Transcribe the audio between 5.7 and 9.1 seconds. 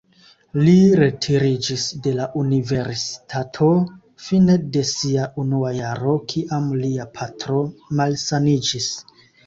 jaro, kiam lia patro malsaniĝis.